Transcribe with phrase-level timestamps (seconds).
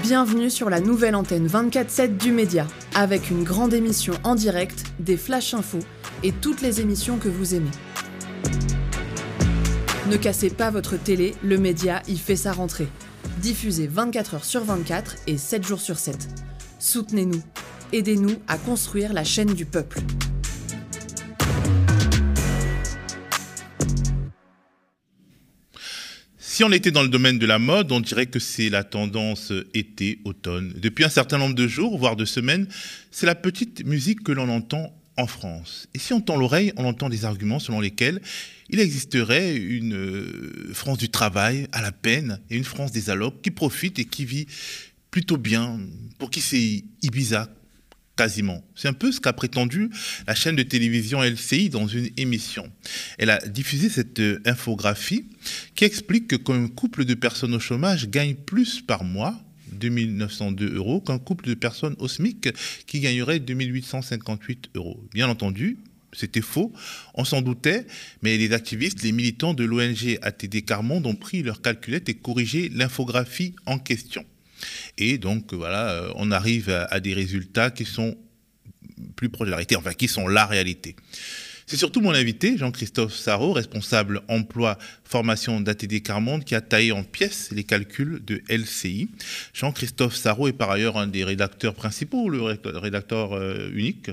[0.00, 5.18] Bienvenue sur la nouvelle antenne 24-7 du Média, avec une grande émission en direct, des
[5.18, 5.80] flash infos
[6.22, 7.70] et toutes les émissions que vous aimez.
[10.10, 12.88] Ne cassez pas votre télé, le Média y fait sa rentrée.
[13.38, 16.26] Diffusé 24 heures sur 24 et 7 jours sur 7.
[16.78, 17.42] Soutenez-nous.
[17.92, 20.00] Aidez-nous à construire la chaîne du peuple.
[26.52, 29.54] Si on était dans le domaine de la mode, on dirait que c'est la tendance
[29.72, 30.74] été-automne.
[30.76, 32.68] Depuis un certain nombre de jours, voire de semaines,
[33.10, 35.88] c'est la petite musique que l'on entend en France.
[35.94, 38.20] Et si on tend l'oreille, on entend des arguments selon lesquels
[38.68, 43.40] il existerait une euh, France du travail à la peine et une France des allocs
[43.40, 44.46] qui profite et qui vit
[45.10, 45.80] plutôt bien,
[46.18, 47.48] pour qui c'est Ibiza
[48.16, 48.62] quasiment.
[48.74, 49.90] C'est un peu ce qu'a prétendu
[50.26, 52.70] la chaîne de télévision LCI dans une émission.
[53.18, 55.26] Elle a diffusé cette euh, infographie
[55.74, 59.40] qui explique que couple de personnes au chômage gagne plus par mois,
[59.72, 62.50] 2902 euros, qu'un couple de personnes au SMIC
[62.86, 65.02] qui gagnerait 2858 euros.
[65.12, 65.78] Bien entendu,
[66.12, 66.72] c'était faux,
[67.14, 67.86] on s'en doutait,
[68.22, 72.68] mais les activistes, les militants de l'ONG ATD Carmonde ont pris leur calculette et corrigé
[72.68, 74.24] l'infographie en question.
[74.98, 78.16] Et donc, voilà, euh, on arrive à, des résultats qui sont
[79.16, 80.96] plus proches de la réalité, enfin, qui sont la réalité.
[81.66, 87.04] C'est surtout mon invité, Jean-Christophe Sarrault, responsable emploi formation d'ATD Carmonde, qui a taillé en
[87.04, 89.08] pièces les calculs de LCI.
[89.54, 94.10] Jean-Christophe Sarrault est par ailleurs un des rédacteurs principaux, le rédacteur euh, unique.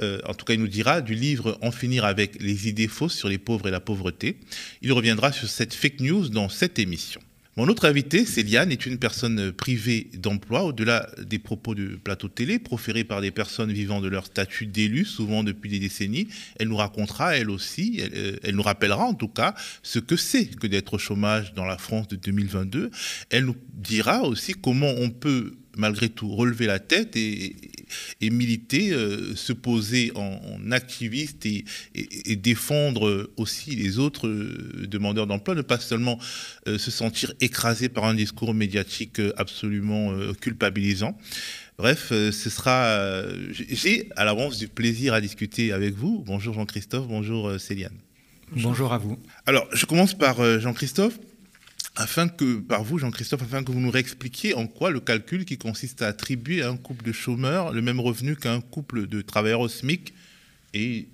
[0.00, 3.14] Euh, en tout cas, il nous dira du livre En finir avec les idées fausses
[3.14, 4.38] sur les pauvres et la pauvreté.
[4.80, 7.20] Il reviendra sur cette fake news dans cette émission.
[7.58, 12.58] Mon autre invité, Céliane, est une personne privée d'emploi, au-delà des propos de plateau télé
[12.58, 16.28] proférés par des personnes vivant de leur statut d'élu, souvent depuis des décennies.
[16.58, 20.16] Elle nous racontera, elle aussi, elle, euh, elle nous rappellera en tout cas ce que
[20.16, 22.90] c'est que d'être au chômage dans la France de 2022.
[23.28, 27.54] Elle nous dira aussi comment on peut malgré tout relever la tête et,
[28.22, 31.64] militer, euh, se poser en, activiste et,
[32.36, 36.18] défendre aussi les autres euh, demandeurs d'emploi, ne pas seulement
[36.66, 41.16] euh, se sentir écrasé par un discours médiatique absolument culpabilisant.
[41.78, 43.24] Bref, ce sera.
[43.50, 46.22] J'ai à l'avance du plaisir à discuter avec vous.
[46.26, 47.96] Bonjour Jean-Christophe, bonjour Céliane.
[48.54, 49.18] Bonjour à vous.
[49.46, 51.18] Alors, je commence par Jean-Christophe
[51.94, 55.58] afin que, par vous, Jean-Christophe, afin que vous nous réexpliquiez en quoi le calcul qui
[55.58, 59.60] consiste à attribuer à un couple de chômeurs le même revenu qu'un couple de travailleurs
[59.60, 60.14] au SMIC
[60.72, 61.08] est,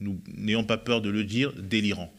[0.00, 2.12] nous n'ayons pas peur de le dire, délirant.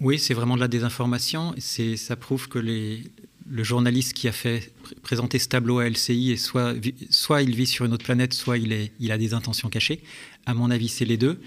[0.00, 1.54] Oui, c'est vraiment de la désinformation.
[1.58, 3.04] C'est, ça prouve que les,
[3.48, 4.72] le journaliste qui a fait
[5.02, 6.74] présenter ce tableau à LCI, est soit,
[7.10, 10.02] soit il vit sur une autre planète, soit il, a des intentions cachées.
[10.46, 11.40] À mon avis, c'est les deux.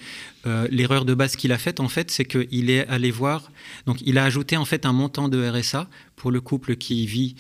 [0.46, 3.52] Euh, l'erreur de base qu'il a faite, en fait, c'est qu'il est allé voir.
[3.86, 7.36] Donc, il a ajouté en fait un montant de RSA pour le couple qui vit,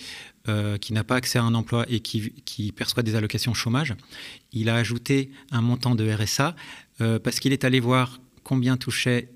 [0.48, 3.96] euh, qui n'a pas accès à un emploi et qui, perçoit des allocations chômage.
[4.52, 6.56] Il a ajouté un montant de RSA
[7.02, 9.30] euh, parce qu'il est allé voir combien touchait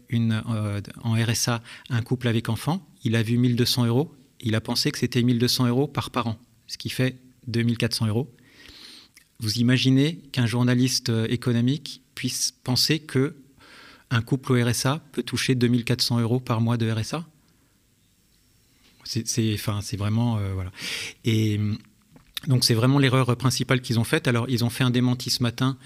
[1.03, 2.87] en RSA un couple avec enfant.
[3.03, 4.13] Il a vu 1200 euros.
[4.41, 7.17] Il a pensé que c'était 1200 euros par parent, ce qui fait
[7.47, 8.33] 2400 euros.
[9.39, 13.35] Vous imaginez qu'un journaliste économique puisse penser que
[14.11, 17.25] un couple au RSA peut toucher 2400 euros par mois de RSA
[19.09, 20.71] c'est vraiment euh, voilà.
[21.25, 21.59] Et
[22.47, 24.27] donc c'est vraiment l'erreur principale qu'ils ont faite.
[24.27, 25.77] Alors ils ont fait un démenti ce matin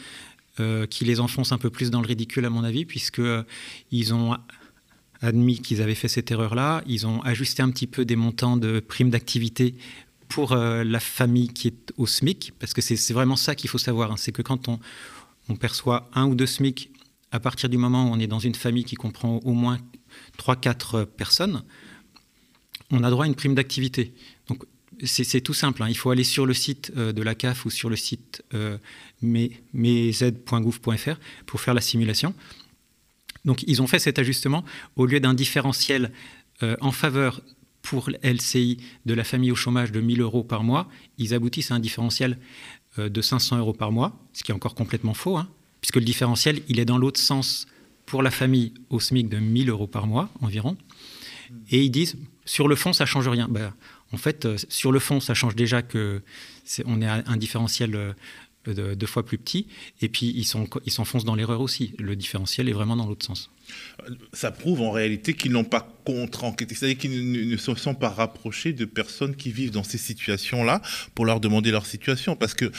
[0.60, 3.44] euh, qui les enfonce un peu plus dans le ridicule à mon avis puisque euh,
[3.92, 4.38] ils ont
[5.24, 8.58] admis qu'ils avaient fait cette erreur là ils ont ajusté un petit peu des montants
[8.58, 9.76] de primes d'activité
[10.34, 14.12] pour la famille qui est au SMIC, parce que c'est vraiment ça qu'il faut savoir,
[14.12, 14.18] hein.
[14.18, 14.80] c'est que quand on,
[15.58, 16.90] perçoit un ou deux SMIC
[17.32, 19.78] à partir du moment où on est dans une famille qui comprend au moins
[20.40, 21.64] 3-4 personnes,
[22.90, 24.16] on a droit à une prime d'activité.
[24.48, 24.64] Donc
[25.04, 25.90] c'est tout simple, hein.
[25.90, 28.80] il faut aller sur le site euh, de la CAF ou sur le site euh,
[31.46, 32.34] pour faire la simulation.
[33.46, 34.64] Donc ils ont fait cet ajustement
[34.96, 36.12] au lieu d'un différentiel
[36.62, 37.42] euh, en faveur
[37.82, 40.88] pour LCI de la famille au chômage de 1000 euros par mois,
[41.18, 42.40] ils aboutissent à un différentiel
[42.98, 45.50] euh, de 500 euros par mois, ce qui est encore complètement faux, hein,
[45.82, 47.68] puisque le différentiel, il est dans l'autre sens
[48.06, 50.78] pour la famille au SMIC de 1000 euros par mois environ.
[51.70, 53.48] Et ils disent, sur le fond, ça change rien.
[53.50, 53.74] Ben,
[54.12, 56.22] en fait, euh, sur le fond, ça change déjà que
[56.78, 58.16] est, on est à un différentiel
[58.66, 59.68] deux fois plus petit.
[60.02, 61.94] Et puis, ils s'enfoncent dans l'erreur aussi.
[61.98, 63.50] Le différentiel est vraiment dans l'autre sens.
[64.34, 68.74] Ça prouve en réalité qu'ils n'ont pas contre-enquêter, c'est-à-dire qu'ils ne, se sont pas rapprochés
[68.74, 70.82] de personnes qui vivent dans ces situations-là
[71.16, 72.36] pour leur demander leur situation.
[72.36, 72.72] Parce que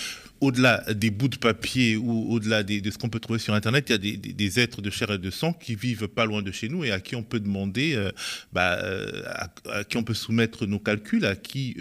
[0.44, 3.92] au-delà des bouts de papier ou au-delà de ce qu'on peut trouver sur Internet, il
[4.06, 6.68] y a des, êtres de chair et de sang qui vivent pas loin de chez
[6.68, 8.10] nous et à qui on peut demander, euh,
[8.52, 9.22] bah, euh,
[9.70, 11.76] à, qui on peut soumettre nos calculs, à qui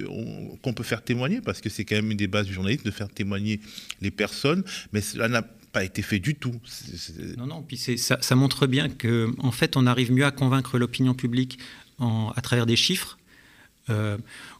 [0.62, 2.92] qu'on peut faire témoigner, parce que c'est quand même une des bases du journalisme de
[2.92, 3.60] faire témoigner
[4.02, 6.56] les personnes, mais cela n'a pas été fait du tout.
[7.38, 11.14] Non, non, puis ça, montre bien qu'en en fait, on arrive mieux à convaincre l'opinion
[11.14, 11.60] publique
[12.00, 13.18] à travers des chiffres.
[13.90, 14.18] Euh,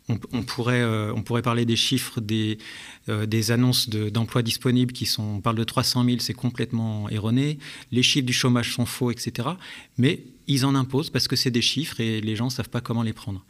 [0.10, 2.58] on, pourrait, euh, on pourrait parler des chiffres des,
[3.10, 7.58] euh, des annonces d'emplois disponibles qui sont, on parle de 300 000, c'est complètement erroné.
[7.92, 9.50] Les chiffres du chômage sont faux, etc.
[9.98, 12.82] Mais ils en imposent parce que c'est des chiffres et les gens ne savent pas
[12.82, 13.46] comment les prendre.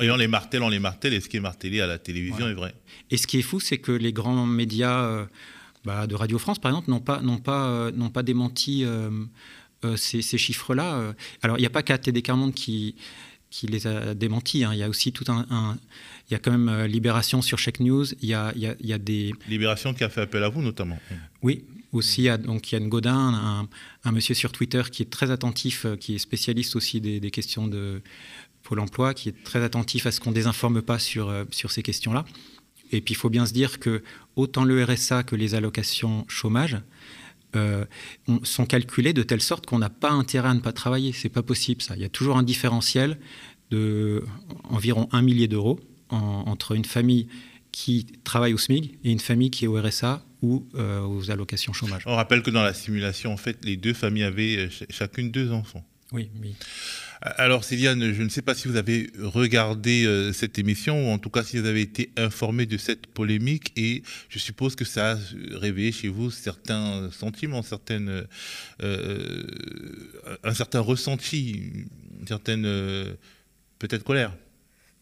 [0.00, 2.46] Et on les martèle, on les martèle, et ce qui est martelé à la télévision
[2.48, 2.74] est vrai.
[3.10, 5.26] Et ce qui est fou, c'est que les grands médias
[5.86, 9.08] bah, de Radio France, par exemple, n'ont pas, pas, euh, pas démenti euh,
[9.84, 11.14] euh, ces, chiffres-là.
[11.42, 12.96] Alors, il n'y a pas qu'à TD Carmonde qui,
[13.56, 14.64] qui les a démentis.
[14.64, 14.74] Hein.
[14.74, 15.78] Il y a aussi tout un,
[16.28, 18.04] il y a quand même Libération sur Check News.
[18.20, 20.98] Il y a, il y a, des Libération qui a fait appel à vous notamment.
[21.42, 23.68] Oui, aussi il y a donc Yann Godin,
[24.04, 27.66] un, monsieur sur Twitter qui est très attentif, qui est spécialiste aussi des, des, questions
[27.66, 28.02] de
[28.62, 32.26] Pôle Emploi, qui est très attentif à ce qu'on désinforme pas sur sur ces questions-là.
[32.92, 34.02] Et puis il faut bien se dire que
[34.36, 36.76] autant le RSA que les allocations chômage
[37.56, 37.84] euh,
[38.42, 41.12] sont calculées de telle sorte qu'on n'a pas intérêt à ne pas travailler.
[41.12, 41.94] C'est pas possible ça.
[41.96, 43.18] Il y a toujours un différentiel
[43.70, 44.24] de
[44.64, 45.80] environ un millier d'euros
[46.10, 47.26] entre une famille
[47.72, 51.72] qui travaille au SMIC et une famille qui est au RSA ou euh, aux allocations
[51.72, 52.04] chômage.
[52.06, 55.52] On rappelle que dans la simulation, en fait, les deux familles avaient euh, chacune deux
[55.52, 55.84] enfants.
[56.12, 56.54] Oui, oui.
[57.20, 61.18] Alors Céliane, je ne sais pas si vous avez regardé euh, cette émission, ou en
[61.18, 65.12] tout cas si vous avez été informé de cette polémique, et je suppose que ça
[65.12, 65.18] a
[65.52, 68.26] réveillé chez vous certains sentiments, certaines,
[68.82, 69.42] euh,
[70.44, 71.86] un certain ressenti,
[73.78, 74.32] peut-être colère.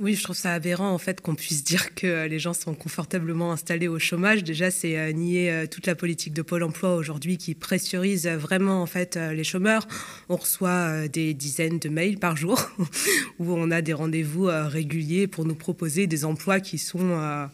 [0.00, 2.74] Oui, je trouve ça aberrant en fait qu'on puisse dire que euh, les gens sont
[2.74, 4.42] confortablement installés au chômage.
[4.42, 8.82] Déjà, c'est euh, nier euh, toute la politique de Pôle Emploi aujourd'hui qui pressurise vraiment
[8.82, 9.86] en fait les chômeurs.
[10.28, 12.60] On reçoit des dizaines de mails par jour
[13.38, 17.48] où on a des rendez-vous réguliers pour nous proposer des emplois qui sont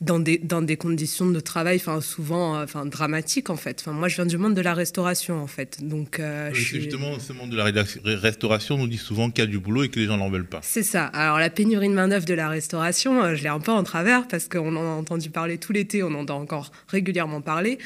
[0.00, 3.80] dans des, dans des conditions de travail enfin, souvent euh, enfin, dramatiques, en fait.
[3.80, 5.78] Enfin, moi, je viens du monde de la restauration, en fait.
[5.82, 7.84] Donc, euh, Justement, ce monde de la
[8.20, 10.46] restauration nous dit souvent qu'il y a du boulot et que les gens n'en veulent
[10.46, 10.60] pas.
[10.62, 11.06] C'est ça.
[11.06, 14.28] Alors, la pénurie de main-d'œuvre de la restauration, euh, je l'ai un peu en travers
[14.28, 17.78] parce qu'on en a entendu parler tout l'été, on en a encore régulièrement parlé.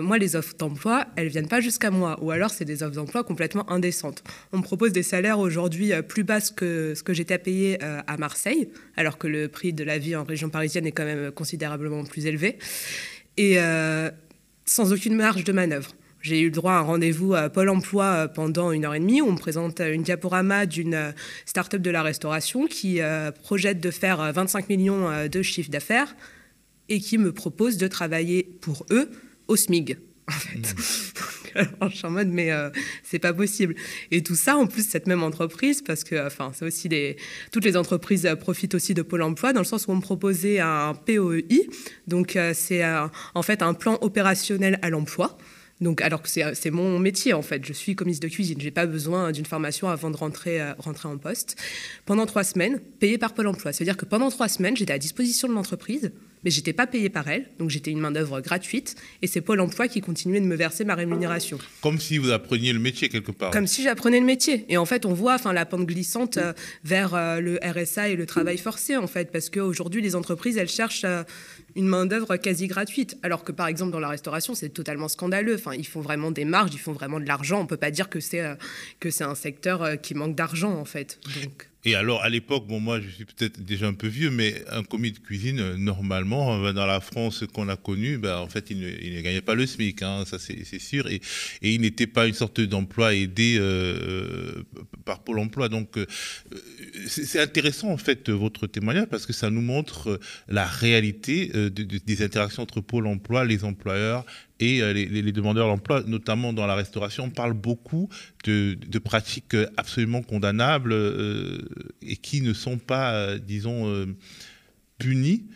[0.00, 2.18] moi, les offres d'emploi, elles viennent pas jusqu'à moi.
[2.22, 4.22] Ou alors, c'est des offres d'emploi complètement indécentes.
[4.52, 8.16] On me propose des salaires aujourd'hui plus bas que ce que j'étais à payer à
[8.16, 11.57] Marseille, alors que le prix de la vie en région parisienne est quand même considérable
[11.58, 12.56] considérablement plus élevé,
[13.36, 14.10] et euh,
[14.64, 15.90] sans aucune marge de manœuvre.
[16.20, 19.00] J'ai eu le droit à un rendez-vous à Pôle emploi euh, pendant une heure et
[19.00, 21.12] demie où on me présente une diaporama d'une euh,
[21.46, 23.00] start-up de la restauration qui
[23.42, 26.14] projette de faire 25 millions de chiffre d'affaires
[26.88, 29.10] et qui me propose de travailler pour eux
[29.48, 29.98] au SMIG.
[30.28, 30.62] Mmh.
[31.54, 32.70] Je suis en mode, mais euh,
[33.02, 33.74] c'est pas possible.
[34.10, 37.16] Et tout ça, en plus, cette même entreprise, parce que, enfin, c'est aussi des.
[37.52, 40.00] Toutes les entreprises euh, profitent aussi de Pôle emploi, dans le sens où on me
[40.00, 41.68] proposait un POEI.
[42.06, 42.84] Donc, euh, c'est
[43.34, 45.38] en fait un plan opérationnel à l'emploi.
[45.80, 48.86] Donc, alors que c'est mon métier en fait, je suis commise de cuisine, j'ai pas
[48.86, 51.54] besoin d'une formation avant de rentrer, rentrer en poste.
[52.04, 55.46] Pendant trois semaines, payé par Pôle Emploi, c'est-à-dire que pendant trois semaines, j'étais à disposition
[55.46, 56.10] de l'entreprise
[56.44, 59.88] mais j'étais pas payée par elle, donc j'étais une main-d'œuvre gratuite, et c'est Pôle emploi
[59.88, 61.58] qui continuait de me verser ma rémunération.
[61.80, 63.50] Comme si vous appreniez le métier quelque part.
[63.50, 64.64] Comme si j'apprenais le métier.
[64.68, 66.52] Et en fait, on voit enfin, la pente glissante euh,
[66.84, 70.68] vers euh, le RSA et le travail forcé, en fait, parce qu'aujourd'hui, les entreprises, elles
[70.68, 71.22] cherchent euh,
[71.76, 75.54] une main-d'œuvre quasi gratuite, alors que par exemple, dans la restauration, c'est totalement scandaleux.
[75.54, 77.60] Enfin, ils font vraiment des marges, ils font vraiment de l'argent.
[77.60, 78.44] On peut pas dire que c'est
[79.00, 81.18] que c'est un secteur qui manque d'argent, en fait.
[81.40, 81.68] Donc.
[81.84, 84.82] Et alors, à l'époque, bon, moi, je suis peut-être déjà un peu vieux, mais un
[84.82, 88.70] commis de cuisine, euh, normalement, euh, dans la France qu'on a connue, ben, en fait,
[88.70, 91.20] il ne, gagnait pas le SMIC, hein, ça c'est sûr, et,
[91.62, 94.64] et il n'était pas une sorte d'emploi aidé euh,
[95.04, 95.68] par Pôle emploi.
[95.68, 95.96] Donc,
[97.06, 100.18] c'est intéressant, en fait, votre témoignage, parce que ça nous montre
[100.48, 104.24] la réalité des interactions entre Pôle emploi, les employeurs
[104.60, 108.08] et euh, les, demandeurs d'emploi, notamment dans la restauration, on parle beaucoup
[108.44, 111.58] de, pratiques absolument condamnables euh,
[112.02, 114.06] et qui ne sont pas, euh, disons,
[114.98, 115.46] punies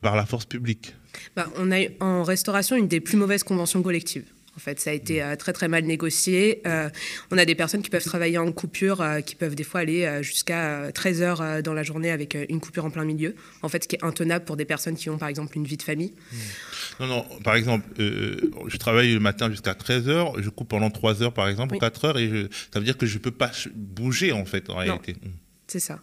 [0.00, 0.94] par la force publique.
[1.36, 4.92] Bah, on a en restauration une des plus mauvaises conventions collectives En fait, ça a
[4.92, 6.62] été euh, très très mal négocié.
[6.66, 6.88] Euh,
[7.32, 10.22] on a des personnes qui peuvent travailler en coupure, euh, qui peuvent des fois aller
[10.22, 13.34] jusqu'à 13 heures dans la journée avec une coupure en plein milieu.
[13.62, 15.76] En fait, ce qui est intenable pour des personnes qui ont par exemple une vie
[15.76, 16.12] de famille.
[16.32, 16.36] Mmh.
[17.00, 21.22] Non, non, par exemple, je travaille le matin jusqu'à 13 heures, je coupe pendant 3
[21.22, 23.50] heures par exemple, ou 4 heures, et ça veut dire que je ne peux pas
[23.74, 25.14] bouger en fait en réalité.
[25.14, 25.28] Mmh.
[25.66, 26.00] C'est ça.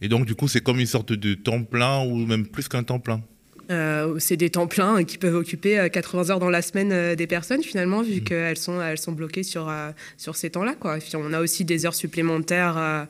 [0.00, 2.84] Et donc du coup, c'est comme une sorte de temps plein ou même plus qu'un
[2.84, 3.22] temps plein.
[3.70, 7.14] Euh, c'est des temps pleins qui peuvent occuper 80 euh, heures dans la semaine euh,
[7.14, 8.24] des personnes finalement, vu mmh.
[8.24, 9.70] qu'elles sont, elles sont bloquées sur,
[10.16, 10.74] sur ces temps-là.
[10.78, 10.98] Quoi.
[11.14, 13.06] on a aussi des heures supplémentaires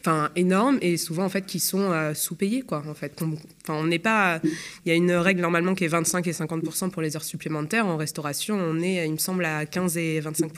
[0.00, 3.22] enfin énormes et souvent en fait qui sont sous-payées quoi en fait
[3.62, 4.40] enfin on n'est pas
[4.84, 7.86] il y a une règle normalement qui est 25 et 50 pour les heures supplémentaires
[7.86, 10.50] en restauration on est il me semble à 15 et 25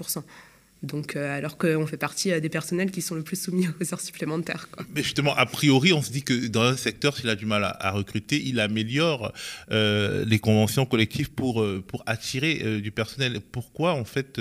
[0.85, 3.93] donc, euh, alors qu'on fait partie euh, des personnels qui sont le plus soumis aux
[3.93, 4.69] heures supplémentaires.
[4.95, 7.64] Mais justement, a priori, on se dit que dans un secteur, s'il a du mal
[7.64, 9.33] à, recruter, il améliore
[9.71, 13.41] euh, les conventions collectives pour, pour attirer du personnel.
[13.41, 14.41] Pourquoi, en fait,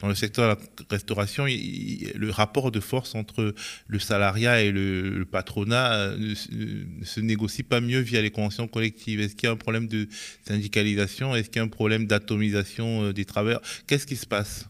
[0.00, 3.54] dans le secteur de la restauration, le rapport de force entre
[3.86, 9.20] le salariat et le, patronat ne, ne, se négocie pas mieux via les conventions collectives?
[9.20, 10.08] Est-ce qu'il y a un problème de
[10.46, 11.34] syndicalisation?
[11.34, 13.62] Est-ce qu'il y a un problème d'atomisation des travailleurs?
[13.86, 14.66] Qu'est-ce qui se passe?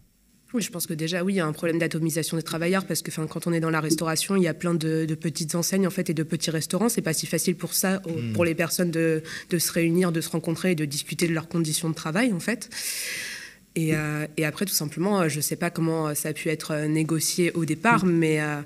[0.54, 3.02] Oui, je pense que déjà, oui, il y a un problème d'atomisation des travailleurs parce
[3.02, 5.90] que quand on est dans la restauration, il y a plein de, petites enseignes en
[5.90, 6.88] fait et de petits restaurants.
[6.88, 8.32] C'est pas si facile pour ça, hmm.
[8.32, 9.22] pour les personnes de,
[9.58, 12.70] se réunir, de se rencontrer et de discuter de leurs conditions de travail en fait.
[13.76, 17.50] Et, euh, après, tout simplement, je ne sais pas comment ça a pu être négocié
[17.52, 18.60] au départ, mais euh,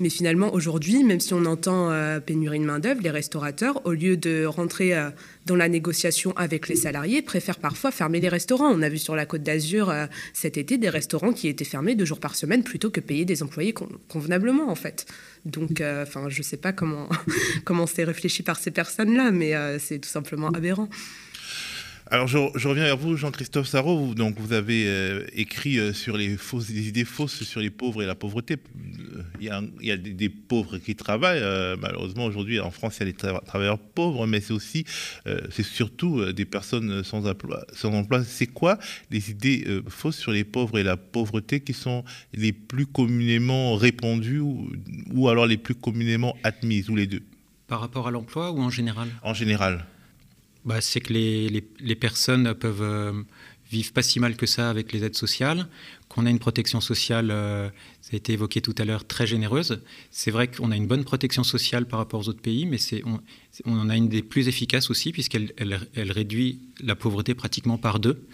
[0.00, 4.16] mais finalement, aujourd'hui, même si on entend euh, pénurie de main-d'œuvre, les restaurateurs, au lieu
[4.16, 5.10] de rentrer euh,
[5.44, 8.70] dans la négociation avec les salariés, préfèrent parfois fermer les restaurants.
[8.70, 11.94] On a vu sur la côte d'Azur euh, cet été des restaurants qui étaient fermés
[11.94, 13.74] deux jours par semaine plutôt que payer des employés
[14.08, 15.06] convenablement, en fait.
[15.44, 17.08] Donc, je ne sais pas comment,
[17.64, 20.88] comment c'est réfléchi par ces personnes-là, mais c'est tout simplement aberrant.
[22.12, 23.96] Alors je, reviens vers vous, Jean-Christophe Sarro.
[23.96, 27.70] Vous, donc vous avez euh, écrit euh, sur les fausses, des idées fausses sur les
[27.70, 28.56] pauvres et la pauvreté.
[29.40, 31.38] Il y a, des, pauvres qui travaillent.
[31.40, 34.84] Euh, malheureusement aujourd'hui en France il y a des travailleurs pauvres, mais c'est aussi,
[35.50, 37.64] c'est surtout des personnes sans emploi.
[37.72, 38.24] Sans emploi.
[38.24, 38.78] C'est quoi
[39.12, 42.02] les idées fausses sur les pauvres et la pauvreté qui sont
[42.34, 44.68] les plus communément répandues ou,
[45.12, 47.22] ou alors les plus communément admises ou les deux?
[47.68, 49.08] Par rapport à l'emploi ou en général?
[49.22, 49.86] En général
[50.64, 53.22] bah, C'est que les, personnes peuvent euh,
[53.70, 55.68] vivre pas si mal que ça avec les aides sociales,
[56.08, 57.68] qu'on a une protection sociale, euh,
[58.00, 59.80] ça a été évoqué tout à l'heure, très généreuse.
[60.10, 63.78] C'est vrai qu'on a une bonne protection sociale par rapport aux autres pays, mais on,
[63.78, 68.26] en a une des plus efficaces aussi, puisqu'elle elle, réduit la pauvreté pratiquement par deux.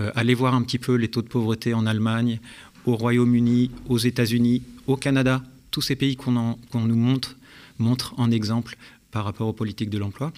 [0.00, 2.40] Euh, allez voir un petit peu les taux de pauvreté en Allemagne,
[2.86, 7.36] au Royaume-Uni, aux États-Unis, au Canada, tous ces pays qu'on nous montre,
[7.78, 8.76] montre en exemple
[9.10, 10.32] par rapport aux politiques de l'emploi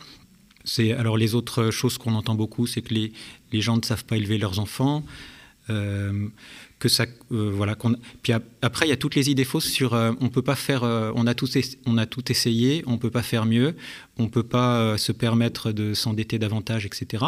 [0.97, 3.13] alors les autres choses qu'on entend beaucoup, c'est que les,
[3.53, 5.05] les, gens ne savent pas élever leurs enfants.
[5.71, 6.29] Euh,
[6.81, 7.77] que ça, euh, voilà,
[8.23, 10.83] puis après il y a toutes les idées fausses sur euh, on peut pas faire,
[10.83, 11.47] on a tout,
[11.87, 13.77] on a tout essayé, on peut pas faire mieux,
[14.19, 17.27] on peut pas se permettre de s'endetter davantage, etc.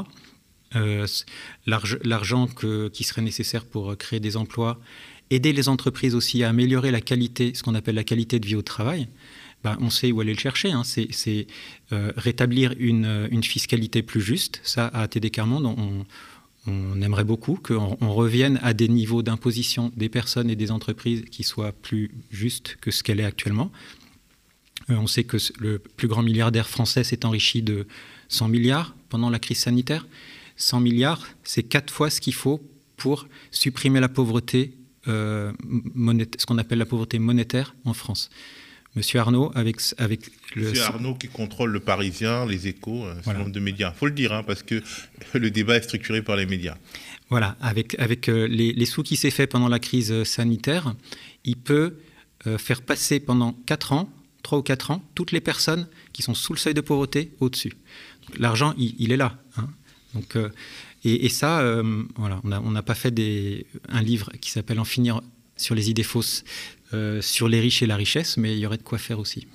[1.66, 2.48] L'argent
[2.92, 4.80] qui serait nécessaire pour créer des emplois,
[5.30, 8.56] aider les entreprises aussi à améliorer la qualité, ce qu'on appelle la qualité de vie
[8.56, 9.06] au travail.
[9.64, 10.72] Ben, on sait où aller le chercher.
[10.72, 10.82] Hein.
[10.84, 11.46] C'est
[11.92, 14.60] euh, rétablir une, fiscalité plus juste.
[14.62, 16.04] Ça, à TD Carmonde, on,
[16.66, 21.42] on aimerait beaucoup qu'on revienne à des niveaux d'imposition des personnes et des entreprises qui
[21.42, 23.72] soient plus justes que ce qu'elle est actuellement.
[24.90, 27.86] Euh, on sait que le plus grand milliardaire français s'est enrichi de
[28.28, 30.06] 100 milliards pendant la crise sanitaire.
[30.56, 32.62] 100 milliards, c'est quatre fois ce qu'il faut
[32.96, 34.74] pour supprimer la pauvreté,
[35.08, 35.52] euh,
[36.38, 38.30] ce qu'on appelle la pauvreté monétaire en France.
[38.96, 40.70] Monsieur Arnaud, avec, avec le...
[40.70, 43.92] Monsieur Arnaud qui contrôle le Parisien, les échos, un certain nombre de médias.
[43.94, 44.82] Il faut le dire, hein, parce que
[45.34, 46.76] le débat est structuré par les médias.
[47.28, 50.94] Voilà, avec, avec euh, les, sous qui s'est fait pendant la crise euh, sanitaire,
[51.44, 51.96] il peut
[52.46, 54.12] euh, faire passer pendant 4 ans,
[54.44, 57.72] 3 ou 4 ans, toutes les personnes qui sont sous le seuil de pauvreté au-dessus.
[58.38, 59.36] L'argent, il, est là.
[59.56, 59.68] Hein.
[60.14, 60.38] Donc,
[61.04, 61.82] et, ça,
[62.16, 65.20] voilà, on n'a pas fait des, un livre qui s'appelle En finir
[65.56, 66.42] sur les idées fausses
[66.94, 69.46] euh, sur les riches et la richesse, mais il y aurait de quoi faire aussi.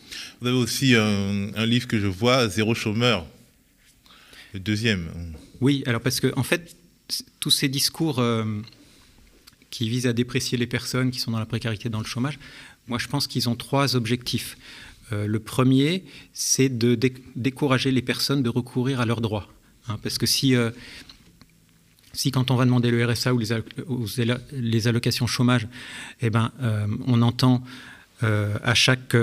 [0.41, 3.25] Vous avez aussi un, livre que je vois, Zéro chômeur,
[4.53, 5.09] le deuxième.
[5.61, 6.75] Oui, alors parce que en fait,
[7.39, 8.43] tous ces discours euh,
[9.69, 12.39] qui visent à déprécier les personnes qui sont dans la précarité, dans le chômage,
[12.87, 14.57] moi je pense qu'ils ont trois objectifs.
[15.13, 16.03] Euh, le premier,
[16.33, 16.99] c'est de
[17.35, 19.47] décourager les personnes de recourir à leurs droits.
[19.87, 20.55] Hein, parce que si
[22.19, 25.67] si quand on va demander le RSA ou les, allocations chômage,
[26.21, 27.63] eh ben, euh, on entend
[28.21, 29.15] à chaque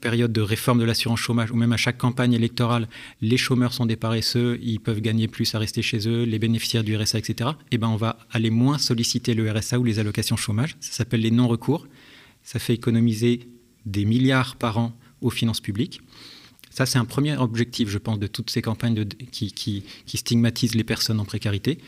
[0.00, 2.88] période de réforme de l'assurance chômage ou même à chaque campagne électorale,
[3.20, 6.84] les chômeurs sont des paresseux, ils peuvent gagner plus à rester chez eux, les bénéficiaires
[6.84, 10.36] du RSA, etc., eh ben on va aller moins solliciter le RSA ou les allocations
[10.36, 10.76] chômage.
[10.80, 11.86] Ça s'appelle les non-recours.
[12.42, 13.48] Ça fait économiser
[13.86, 16.00] des milliards par an aux finances publiques.
[16.70, 21.20] Ça, c'est un premier objectif, je pense, de toutes ces campagnes qui, stigmatisent les personnes
[21.20, 21.78] en précarité.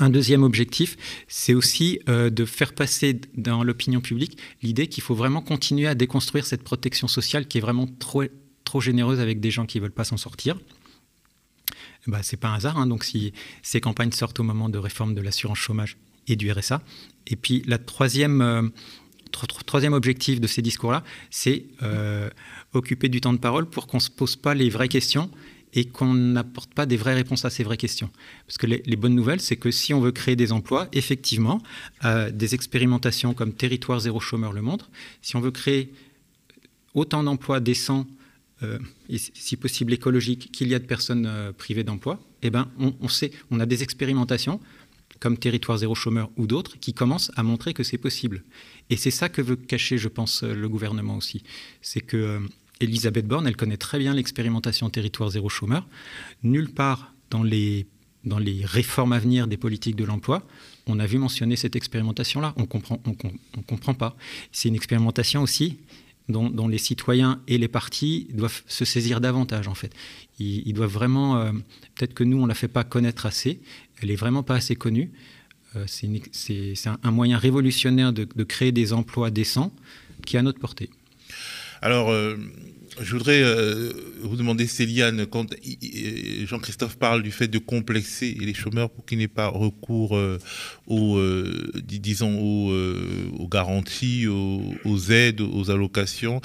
[0.00, 0.96] Un deuxième objectif,
[1.26, 5.96] c'est aussi euh, de faire passer dans l'opinion publique l'idée qu'il faut vraiment continuer à
[5.96, 8.22] déconstruire cette protection sociale qui est vraiment trop,
[8.80, 10.56] généreuse avec des gens qui ne veulent pas s'en sortir.
[12.06, 12.86] Bah, ce n'est pas un hasard, hein.
[12.86, 13.32] donc si
[13.62, 15.96] ces campagnes sortent au moment de réforme de l'assurance chômage
[16.28, 16.82] et du RSA.
[17.26, 18.62] Et puis la troisième, euh,
[19.66, 22.30] troisième objectif de ces discours-là, c'est euh,
[22.78, 25.30] occuper du temps de parole pour qu'on ne se pose pas les vraies questions
[25.74, 28.10] et qu'on n'apporte pas des vraies réponses à ces vraies questions.
[28.46, 31.62] Parce que les, bonnes nouvelles, c'est que si on veut créer des emplois, effectivement,
[32.04, 34.90] euh, des expérimentations comme Territoire zéro chômeur le montrent,
[35.22, 35.92] si on veut créer
[36.94, 38.06] autant d'emplois décents,
[38.62, 42.70] euh, et si possible écologiques, qu'il y a de personnes euh, privées d'emploi, eh ben,
[42.78, 44.60] on, sait, on a des expérimentations
[45.20, 48.44] comme Territoire zéro chômeur ou d'autres, qui commencent à montrer que c'est possible.
[48.88, 51.42] Et c'est ça que veut cacher, je pense, le gouvernement aussi.
[51.82, 52.40] C'est que
[52.80, 55.86] Elisabeth Borne, elle connaît très bien l'expérimentation territoire zéro chômeur.
[56.42, 57.86] Nulle part dans les,
[58.24, 60.46] dans les réformes à venir des politiques de l'emploi,
[60.86, 62.54] on a vu mentionner cette expérimentation-là.
[62.56, 64.16] On comprend, on, comprend pas.
[64.52, 65.78] C'est une expérimentation aussi
[66.28, 69.94] dont, les citoyens et les partis doivent se saisir davantage, en fait.
[70.38, 71.38] Ils, doivent vraiment...
[71.38, 71.52] Euh,
[71.94, 73.60] peut-être que nous, on ne la fait pas connaître assez.
[74.00, 75.10] Elle est vraiment pas assez connue.
[75.76, 79.72] Euh, c'est un, moyen révolutionnaire de, de créer des emplois décents
[80.26, 80.90] qui est à notre portée.
[81.80, 82.36] Alors, euh,
[83.00, 83.92] je voudrais euh,
[84.22, 85.54] vous demander, Céliane, quand
[86.44, 90.38] Jean-Christophe parle du fait de complexer les chômeurs pour qu'ils n'aient pas recours euh,
[90.86, 91.20] aux,
[91.76, 96.40] disons, aux, garanties, aux, aides, aux allocations,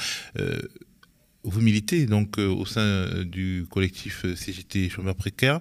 [1.45, 5.59] vous militez donc au sein du collectif CGT chômeurs précaires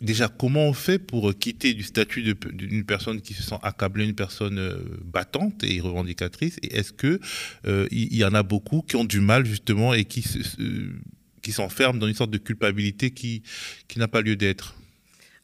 [0.00, 2.22] déjà, comment on fait pour quitter du statut
[2.52, 6.58] d'une personne qui se sent accablée, une personne euh, battante et revendicatrice?
[6.62, 7.20] Et est-ce qu'il
[7.66, 10.22] euh, y, en a beaucoup qui ont du mal justement et qui
[11.52, 13.42] s'enferment dans une sorte de culpabilité qui
[13.96, 14.74] n'a pas lieu d'être?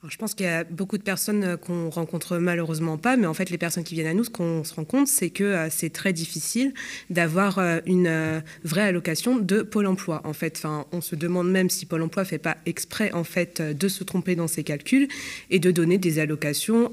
[0.08, 3.34] Je pense qu'il y a beaucoup de personnes euh, qu'on rencontre malheureusement pas, mais en
[3.34, 5.68] fait, les personnes qui viennent à nous, ce qu'on se rend compte, c'est que euh,
[5.70, 6.74] c'est très difficile
[7.10, 10.20] d'avoir euh, une vraie allocation de Pôle emploi.
[10.24, 13.88] En fait, on se demande même si Pôle emploi fait pas exprès en fait de
[13.88, 15.08] se tromper dans ses calculs
[15.50, 16.92] et de donner des allocations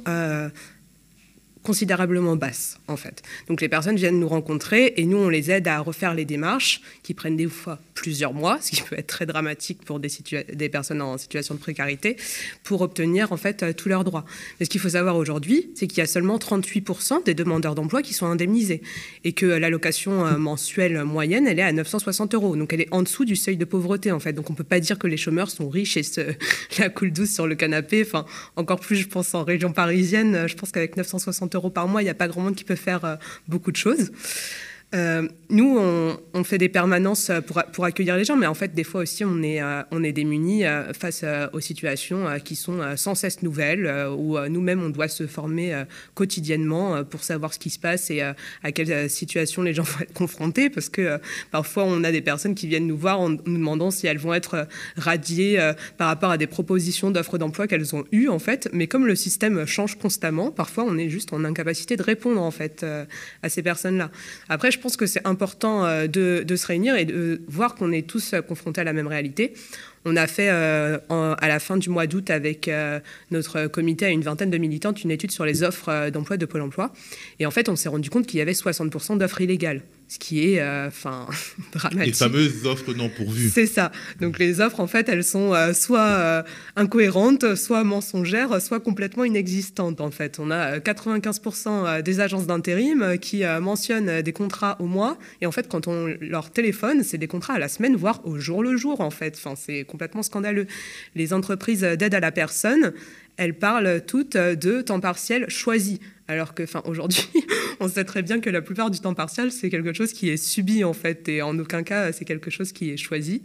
[1.63, 3.21] considérablement basse, en fait.
[3.47, 6.81] Donc les personnes viennent nous rencontrer et nous, on les aide à refaire les démarches
[7.03, 10.09] qui prennent des fois plusieurs mois, ce qui peut être très dramatique pour des,
[10.53, 12.15] des personnes en situation de précarité,
[12.63, 14.25] pour obtenir en fait euh, tous leurs droits.
[14.59, 18.01] Mais ce qu'il faut savoir aujourd'hui, c'est qu'il y a seulement 38% des demandeurs d'emploi
[18.01, 18.81] qui sont indemnisés
[19.25, 22.55] et que l'allocation euh, mensuelle moyenne, elle est à 960 euros.
[22.55, 24.31] Donc elle est en dessous du seuil de pauvreté, en fait.
[24.33, 26.21] Donc on ne peut pas dire que les chômeurs sont riches et se
[26.79, 28.03] la coule douce sur le canapé.
[28.05, 32.01] Enfin, encore plus, je pense, en région parisienne, je pense qu'avec 960 euros par mois,
[32.01, 33.15] il n'y a pas grand monde qui peut faire euh,
[33.47, 34.11] beaucoup de choses.
[34.95, 38.83] Euh, nous, on, fait des permanences pour, pour, accueillir les gens, mais en fait, des
[38.83, 41.23] fois aussi, on est, euh, démunis euh, face
[41.53, 43.85] aux situations qui sont sans cesse nouvelles,
[44.17, 45.83] où nous-mêmes, on doit se former
[46.15, 50.13] quotidiennement pour savoir ce qui se passe et à quelle situation les gens vont être
[50.13, 51.19] confrontés, parce que
[51.51, 54.33] parfois, on a des personnes qui viennent nous voir en nous demandant si elles vont
[54.33, 58.69] être radiées par rapport à des propositions d'offres d'emploi qu'elles ont eues, en fait.
[58.71, 62.51] Mais comme le système change constamment, parfois, on est juste en incapacité de répondre, en
[62.51, 62.85] fait,
[63.43, 64.09] à ces personnes-là.
[64.47, 67.91] Après, je je pense que c'est important euh, de, se réunir et de voir qu'on
[67.91, 69.53] est tous euh, confrontés à la même réalité.
[70.05, 72.71] On a fait euh, à la fin du mois d'août avec
[73.31, 76.61] notre comité à une vingtaine de militantes une étude sur les offres d'emploi de Pôle
[76.61, 76.93] Emploi.
[77.39, 80.53] Et en fait, on s'est rendu compte qu'il y avait 60% d'offres illégales ce qui
[80.53, 81.27] est euh, enfin
[81.71, 82.07] dramatique.
[82.07, 83.49] Les fameuses offres non pourvues.
[83.53, 83.91] C'est ça.
[84.19, 86.43] Donc les offres, en fait, elles sont euh, soit euh,
[86.75, 90.01] incohérentes, soit mensongères, soit complètement inexistantes.
[90.01, 95.45] En fait, on a 95% des agences d'intérim qui mentionnent des contrats au mois, et
[95.45, 98.63] en fait, quand on leur téléphone, c'est des contrats à la semaine, voire au jour
[98.63, 99.01] le jour.
[99.01, 100.65] En fait, enfin, c'est complètement scandaleux.
[101.15, 102.93] Les entreprises d'aide à la personne,
[103.37, 105.99] elles parlent toutes de temps partiel choisi.
[106.29, 107.23] Alors que, enfin, aujourd'hui,
[107.79, 110.37] on sait très bien que la plupart du temps partiel, c'est quelque chose qui est
[110.37, 113.41] subi en fait, et en aucun cas, c'est quelque chose qui est choisi.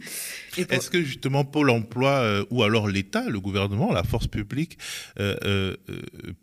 [0.55, 4.77] Est-ce que justement Pôle Emploi euh, ou alors l'État, le gouvernement, la force publique
[5.19, 5.75] euh, euh,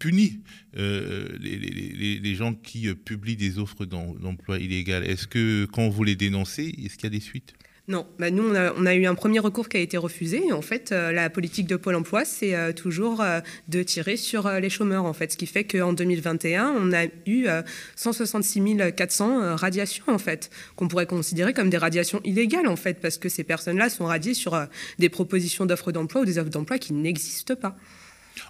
[0.00, 0.40] punit
[0.74, 5.08] les, gens qui publient des offres d'emploi illégales?
[5.08, 7.54] Est-ce que quand vous les dénoncez, est-ce qu'il y a des suites?
[7.92, 10.50] Non, bah nous, on a, eu un premier recours qui a été refusé.
[10.50, 14.50] En fait, euh, la politique de Pôle emploi, c'est euh, toujours euh, de tirer sur
[14.50, 15.04] les chômeurs.
[15.04, 17.48] En fait, ce qui fait qu'en 2021, on a eu
[17.96, 23.18] 166 400 radiations, en fait, qu'on pourrait considérer comme des radiations illégales, en fait, parce
[23.18, 24.58] que ces personnes-là sont radiées sur
[24.98, 27.76] des propositions d'offres d'emploi ou des offres d'emploi qui n'existent pas.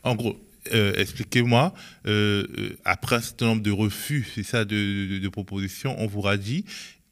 [0.05, 0.37] En gros,
[0.71, 1.75] expliquez-moi,
[2.85, 6.65] après un certain nombre de refus, c'est ça, de, de, propositions, on vous radie,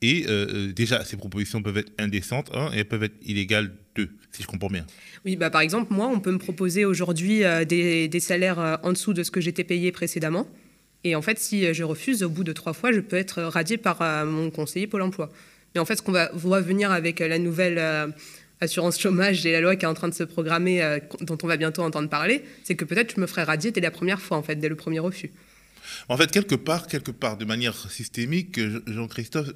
[0.03, 4.09] et euh, euh, déjà, ces propositions peuvent être indécentes, et elles peuvent être illégales, deux,
[4.33, 4.87] si je comprends bien.
[5.27, 8.93] Oui, bah, par exemple, moi, on peut me proposer aujourd'hui euh, des, des, salaires en
[8.93, 10.49] dessous de ce que j'étais payé précédemment.
[11.05, 13.77] Et en fait, si je refuse, au bout de trois fois, je peux être radié
[13.79, 15.31] par mon conseiller Pôle emploi.
[15.75, 17.81] Mais en fait, ce qu'on va voir venir avec la nouvelle
[18.61, 21.57] assurance chômage et la loi qui est en train de se programmer, dont on va
[21.57, 24.43] bientôt entendre parler, c'est que peut-être je me ferai radier dès la première fois, en
[24.43, 25.31] fait, dès le premier refus.
[26.09, 29.53] En fait, quelque part, quelque part, de manière systémique, Jean-Christophe,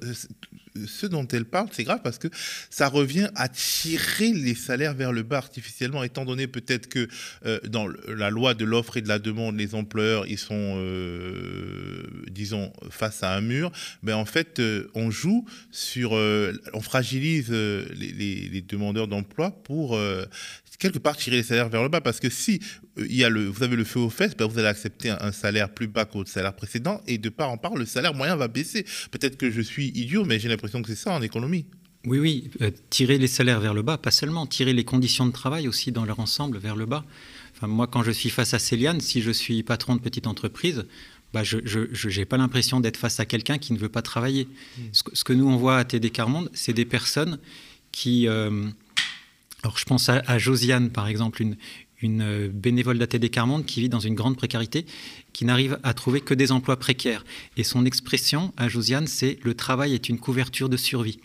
[0.87, 2.27] ce dont elle parle, c'est grave parce que
[2.69, 7.07] ça revient à tirer les salaires vers le bas artificiellement, étant donné peut-être que
[7.45, 12.03] euh, dans la loi de l'offre et de la demande, les employeurs, ils sont, euh,
[12.29, 13.71] disons, face à un mur.
[14.03, 19.97] Mais en fait, euh, on joue sur, on fragilise les demandeurs d'emploi pour
[20.77, 22.59] quelque part tirer les salaires vers le bas parce que si
[22.97, 25.09] euh, il y a le, vous avez le feu aux fesses, ben vous allez accepter
[25.09, 28.35] un, salaire plus bas qu'au salaire précédent et de part en part, le salaire moyen
[28.35, 28.85] va baisser.
[29.11, 31.65] Peut-être que je suis idiot, mais j'ai l'impression que c'est ça en économie.
[32.05, 35.31] Oui, oui, euh, tirer les salaires vers le bas, pas seulement, tirer les conditions de
[35.31, 37.03] travail aussi dans leur ensemble vers le bas.
[37.55, 40.85] Enfin, moi, quand je suis face à Céliane, si je suis patron de petite entreprise,
[41.33, 44.45] bah, je n'ai pas l'impression d'être face à quelqu'un qui ne veut pas travailler.
[44.45, 44.81] Mmh.
[44.91, 47.39] Ce, que, nous, on voit à TD Carmonde, c'est des personnes
[47.91, 48.27] qui...
[48.27, 48.69] Euh,
[49.65, 53.99] alors, je pense à, Josiane, par exemple, une, euh, bénévole d'ATD Carmonde qui vit dans
[53.99, 54.85] une grande précarité,
[55.33, 57.25] qui n'arrive à trouver que des emplois précaires.
[57.57, 61.19] Et son expression à Josiane, c'est le travail est une couverture de survie.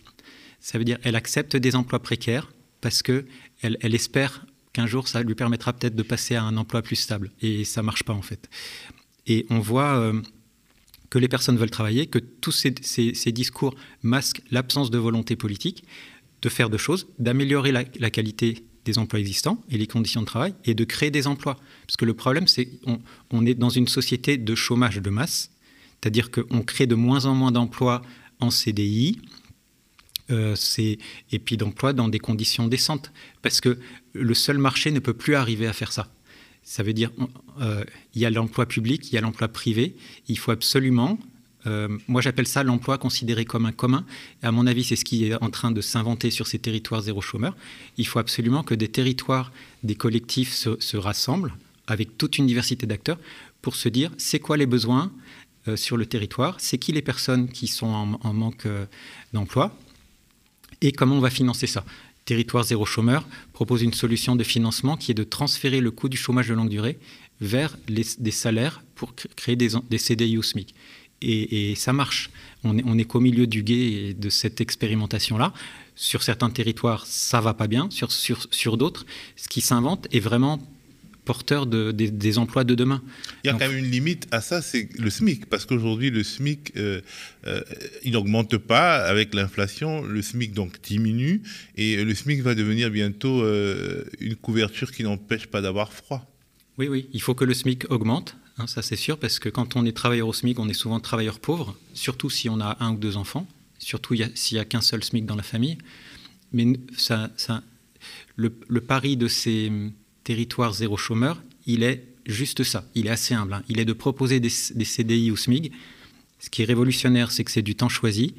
[0.58, 2.50] Ça veut dire elle accepte des emplois précaires
[2.80, 3.26] parce que
[3.60, 7.32] elle, espère qu'un jour ça lui permettra peut-être de passer à un emploi plus stable.
[7.42, 8.48] Et ça marche pas en fait.
[9.26, 10.18] Et on voit euh,
[11.10, 15.84] que les personnes veulent travailler, que tous ces discours masquent l'absence de volonté politique
[16.42, 20.54] de faire deux choses, d'améliorer la, qualité des emplois existants et les conditions de travail,
[20.64, 21.58] et de créer des emplois.
[21.86, 23.00] Parce que le problème, c'est qu'on
[23.30, 25.50] on est dans une société de chômage de masse,
[26.00, 28.02] c'est-à-dire qu'on crée de moins en moins d'emplois
[28.40, 29.20] en CDI,
[30.30, 30.54] euh,
[31.32, 33.78] et puis d'emplois dans des conditions décentes, parce que
[34.12, 36.08] le seul marché ne peut plus arriver à faire ça.
[36.62, 37.10] Ça veut dire,
[37.60, 39.96] euh, il y a l'emploi public, il y a l'emploi privé,
[40.28, 41.18] il faut absolument
[41.66, 44.04] euh, moi, j'appelle ça l'emploi considéré comme un commun.
[44.42, 47.02] Et à mon avis, c'est ce qui est en train de s'inventer sur ces territoires
[47.02, 47.56] zéro chômeur.
[47.96, 51.54] Il faut absolument que des territoires, des collectifs se, rassemblent
[51.86, 53.18] avec toute une diversité d'acteurs
[53.62, 55.12] pour se dire c'est quoi les besoins
[55.68, 57.86] euh, sur le territoire, c'est qui les personnes qui sont
[58.22, 58.86] en, manque euh,
[59.32, 59.76] d'emploi?
[60.80, 61.84] Et comment on va financer ça?
[62.24, 66.16] Territoire zéro chômeur propose une solution de financement qui est de transférer le coût du
[66.16, 66.98] chômage de longue durée
[67.40, 70.74] vers des salaires pour créer des, des CDI ou SMIC
[71.22, 72.30] et, ça marche.
[72.64, 75.52] On est, on est qu'au milieu du guet de cette expérimentation-là.
[75.96, 77.88] Sur certains territoires, ça va pas bien.
[77.90, 79.04] Sur, sur, sur d'autres,
[79.36, 80.60] ce qui s'invente est vraiment
[81.24, 83.02] porteur de, des, emplois de demain.
[83.44, 86.24] Il y a quand même une limite à ça, c'est le SMIC, parce qu'aujourd'hui le
[86.24, 87.00] SMIC, euh,
[87.46, 87.60] euh,
[88.02, 91.42] il n'augmente pas avec l'inflation, le SMIC donc diminue,
[91.76, 96.26] et le SMIC va devenir bientôt euh, une couverture qui n'empêche pas d'avoir froid.
[96.78, 99.76] Oui, oui, il faut que le SMIC augmente, Hein, ça c'est sûr, parce que quand
[99.76, 102.92] on est travailleur au SMIC, on est souvent travailleur pauvre, surtout si on a un
[102.92, 103.46] ou deux enfants,
[103.78, 105.78] surtout s'il n'y a, qu'un seul SMIC dans la famille.
[106.52, 106.66] Mais
[108.36, 109.72] le, pari de ces
[110.24, 113.54] territoires zéro chômeur, il est juste ça, il est assez humble.
[113.54, 113.62] Hein.
[113.68, 115.72] Il est de proposer des, des CDI au SMIC.
[116.38, 118.34] Ce qui est révolutionnaire, c'est que c'est du temps choisi,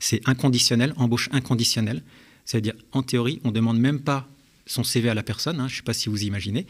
[0.00, 2.02] c'est inconditionnel, embauche inconditionnelle.
[2.44, 4.28] C'est-à-dire, en théorie, on ne demande même pas
[4.66, 6.66] son CV à la personne, hein, je ne sais pas si vous imaginez,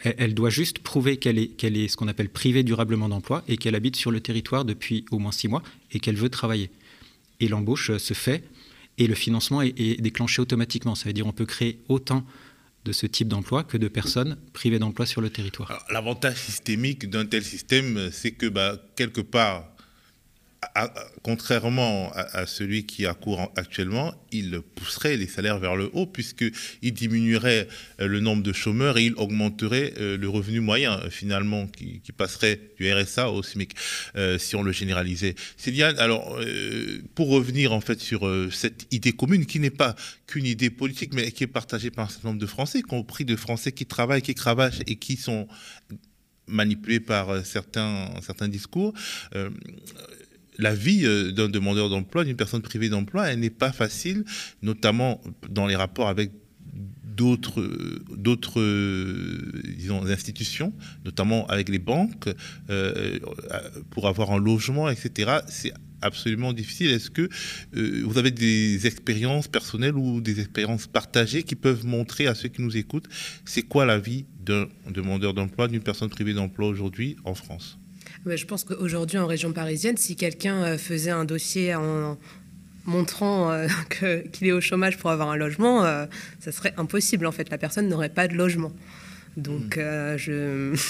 [0.00, 3.56] elle, doit juste prouver qu'elle est, qu'elle est ce qu'on appelle privée durablement d'emploi et
[3.56, 6.70] qu'elle habite sur le territoire depuis au moins six mois et qu'elle veut travailler.
[7.40, 8.44] Et l'embauche euh, se fait
[8.98, 10.94] et le financement est, déclenché automatiquement.
[10.94, 12.24] Ça veut dire qu'on peut créer autant
[12.84, 15.84] de ce type d'emploi que de personnes privées d'emploi sur le territoire.
[15.90, 19.69] L'avantage systémique d'un tel système, c'est que bah, quelque part,
[21.22, 26.92] contrairement à, celui qui a cours actuellement, il pousserait les salaires vers le haut puisqu'il
[26.92, 27.66] diminuerait
[28.00, 32.00] euh, le nombre de chômeurs et il augmenterait euh, le revenu moyen euh, finalement qui,
[32.16, 33.74] passerait du RSA au SMIC
[34.38, 35.36] si on le généralisait.
[35.56, 36.38] Céliane, alors
[37.14, 39.94] pour revenir en fait sur cette idée commune qui n'est pas
[40.26, 43.24] qu'une idée politique mais qui est partagée par un certain nombre de Français, y compris
[43.24, 45.46] de Français qui travaillent, qui cravachent et qui sont
[46.46, 48.92] manipulés par certains, certains discours
[50.60, 54.24] la vie d'un demandeur d'emploi, d'une personne privée d'emploi, elle n'est pas facile,
[54.62, 56.30] notamment dans les rapports avec
[57.16, 57.62] d'autres,
[58.16, 58.62] d'autres
[59.76, 60.72] disons, institutions,
[61.04, 62.28] notamment avec les banques,
[63.90, 65.40] pour avoir un logement, etc.
[65.48, 66.90] C'est absolument difficile.
[66.90, 67.28] Est-ce que
[67.76, 72.48] euh, vous avez des expériences personnelles ou des expériences partagées qui peuvent montrer à ceux
[72.48, 73.08] qui nous écoutent
[73.44, 77.78] c'est quoi la vie d'un demandeur d'emploi, d'une personne privée d'emploi aujourd'hui en France?
[78.26, 82.18] Je pense qu'aujourd'hui en région parisienne, si quelqu'un euh, faisait un dossier en
[82.84, 83.66] montrant euh,
[84.32, 85.84] qu'il est au chômage pour avoir un logement,
[86.40, 87.50] ça serait impossible en fait.
[87.50, 88.72] La personne n'aurait pas de logement.
[89.36, 90.16] Donc hmm.
[90.16, 90.74] je...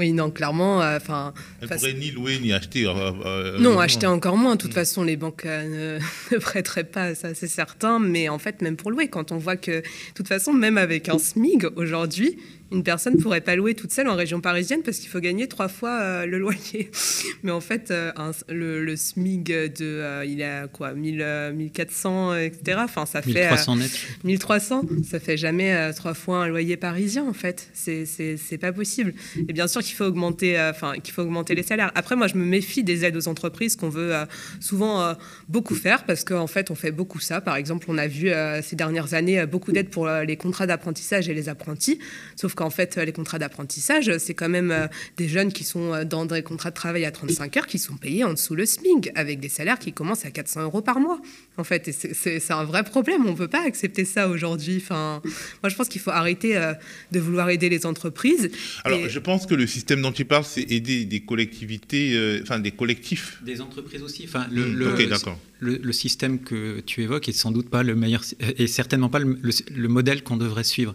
[0.00, 0.80] Oui, non, clairement.
[0.80, 2.86] Euh, enfin, Elle ne pourrait ni louer ni acheter.
[2.86, 4.56] Euh, euh, non, acheter encore moins.
[4.56, 4.74] De toute mm.
[4.74, 5.98] façon, les banques ne,
[6.32, 7.98] ne, prêteraient pas, ça c'est certain.
[7.98, 11.10] Mais en fait, même pour louer, quand on voit que, de toute façon, même avec
[11.10, 12.38] un SMIG aujourd'hui,
[12.72, 15.48] une personne ne pourrait pas louer toute seule en région parisienne parce qu'il faut gagner
[15.48, 16.90] trois fois euh, le loyer.
[17.42, 18.12] Mais en fait, euh,
[18.48, 22.78] le, SMIG de, euh, il a quoi, 1000, 1400, etc.
[22.84, 23.90] Enfin, ça fait 1300 net.
[24.24, 27.70] 1300, ça fait jamais trois fois un loyer parisien en fait.
[27.74, 29.14] C'est pas possible.
[29.48, 31.90] Et bien sûr qu'il faut augmenter, enfin qu'il faut augmenter les salaires.
[31.94, 34.12] Après, moi, je me méfie des aides aux entreprises qu'on veut
[34.60, 35.16] souvent
[35.48, 37.40] beaucoup faire parce qu'en fait, on fait beaucoup ça.
[37.40, 38.30] Par exemple, on a vu
[38.62, 41.98] ces dernières années beaucoup d'aides pour les contrats d'apprentissage et les apprentis.
[42.36, 46.04] Sauf qu'en fait, les contrats d'apprentissage, c'est quand même euh, des jeunes qui sont euh,
[46.04, 49.08] dans des contrats de travail à 35 heures qui sont payés en dessous le SMIC,
[49.14, 51.22] avec des salaires qui commencent à 400 euros par mois.
[51.56, 53.24] En fait, c'est un vrai problème.
[53.24, 54.76] On ne peut pas accepter ça aujourd'hui.
[54.76, 55.22] Enfin,
[55.62, 56.74] moi, je pense qu'il faut arrêter euh,
[57.12, 58.50] de vouloir aider les entreprises.
[58.84, 62.72] Alors, je pense que le système dont tu parles, c'est aider des collectivités, enfin des
[62.72, 63.40] collectifs.
[63.42, 64.24] Des entreprises aussi.
[64.28, 68.22] Enfin, le, hmm, le, système que tu évoques est sans doute pas le meilleur,
[68.58, 70.94] et certainement pas le modèle qu'on devrait suivre.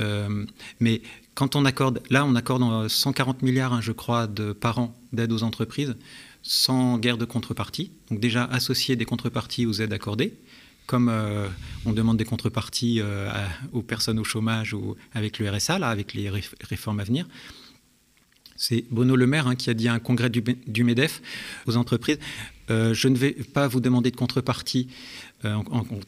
[0.00, 0.44] Euh,
[0.80, 1.02] mais
[1.34, 5.32] quand on accorde, là, on accorde 140 milliards, hein, je crois, de, par an d'aide
[5.32, 5.96] aux entreprises,
[6.42, 7.90] sans guerre de contrepartie.
[8.10, 10.34] Donc déjà, associer des contreparties aux aides accordées,
[10.86, 11.48] comme euh,
[11.86, 13.30] on demande des contreparties euh,
[13.72, 17.26] aux personnes au chômage ou avec le RSA, là, avec les réformes à venir.
[18.56, 21.22] C'est Bruno Le Maire hein, qui a dit à un congrès du, MEDEF
[21.66, 22.18] aux entreprises
[22.68, 24.88] Je ne vais pas vous demander de contrepartie
[25.44, 25.56] euh,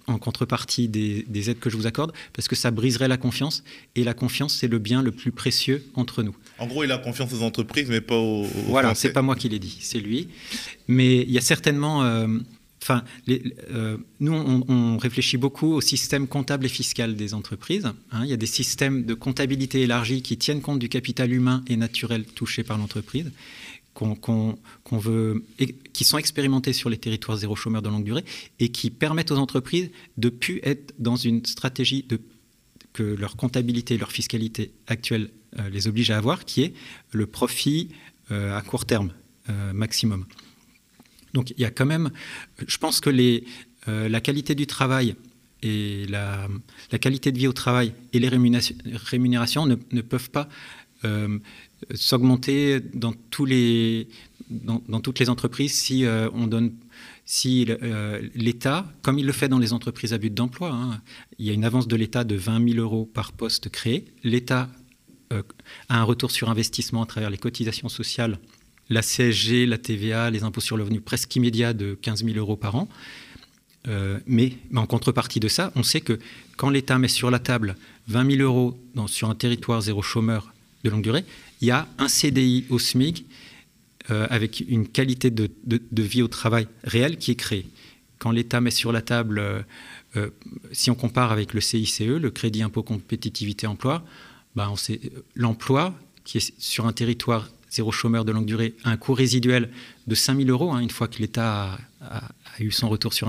[0.06, 3.64] en, contrepartie des, aides que je vous accorde, parce que ça briserait la confiance.
[3.94, 6.34] Et la confiance, c'est le bien le plus précieux entre nous.
[6.58, 8.44] En gros, il a confiance aux entreprises, mais pas aux.
[8.68, 10.28] voilà, c'est pas moi qui l'ai dit, c'est lui.
[10.88, 12.04] Mais il y a certainement.
[12.04, 12.26] Euh,
[12.86, 17.86] enfin, euh, nous, on, réfléchit beaucoup au système comptable et fiscal des entreprises.
[18.12, 18.22] Hein.
[18.22, 21.76] Il y a des systèmes de comptabilité élargie qui tiennent compte du capital humain et
[21.76, 23.30] naturel touché par l'entreprise
[23.94, 24.58] qu'on
[24.92, 25.42] veut,
[25.94, 28.26] qui sont expérimentés sur les territoires zéro chômeur de longue durée
[28.60, 32.06] et qui permettent aux entreprises de plus être dans une stratégie
[32.92, 36.74] que leur comptabilité, leur fiscalité actuelle euh, les oblige à avoir, qui est
[37.10, 37.88] le profit
[38.30, 39.12] euh, à court terme
[39.72, 40.26] maximum.
[41.34, 42.10] Donc il y a quand même,
[42.66, 43.44] je pense que les,
[43.86, 45.14] la qualité du travail
[45.62, 46.48] et la,
[47.00, 50.48] qualité de vie au travail et les rémunérations, ne, peuvent pas
[51.94, 54.08] s'augmenter dans, toutes les
[55.28, 56.72] entreprises si euh, on donne
[57.26, 61.00] si euh, l'État, comme il le fait dans les entreprises à but d'emploi, hein,
[61.38, 64.70] il y a une avance de l'État de 20 000 euros par poste créé, l'État
[65.32, 65.42] euh,
[65.88, 68.38] a un retour sur investissement à travers les cotisations sociales,
[68.88, 72.56] la CSG, la TVA, les impôts sur le revenu presque immédiat de 15 000 euros
[72.56, 72.88] par an.
[74.26, 76.18] mais, en contrepartie de ça, on sait que
[76.56, 77.76] quand l'État met sur la table
[78.08, 80.52] 20 000 euros sur un territoire zéro chômeur
[80.84, 81.24] de longue durée,
[81.60, 83.26] il y a un CDI au SMIC
[84.10, 85.50] euh, avec une qualité de,
[86.00, 87.66] vie au travail réelle qui est créée.
[88.20, 89.62] Quand l'État met sur la table, euh,
[90.14, 90.30] euh,
[90.70, 94.04] si on compare avec le CICE, le Crédit Impôt Compétitivité Emploi,
[94.76, 95.00] sait,
[95.34, 99.70] l'emploi qui est sur un territoire zéro chômeur de longue durée un coût résiduel
[100.06, 102.22] de 5 000 euros, hein, une fois que l'État a, a,
[102.60, 103.28] eu son retour sur